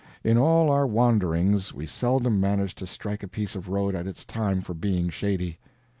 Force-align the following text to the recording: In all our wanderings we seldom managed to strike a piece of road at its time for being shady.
In 0.23 0.35
all 0.35 0.71
our 0.71 0.87
wanderings 0.87 1.75
we 1.75 1.85
seldom 1.85 2.39
managed 2.39 2.79
to 2.79 2.87
strike 2.87 3.21
a 3.21 3.27
piece 3.27 3.53
of 3.55 3.69
road 3.69 3.93
at 3.93 4.07
its 4.07 4.25
time 4.25 4.61
for 4.61 4.73
being 4.73 5.09
shady. 5.09 5.59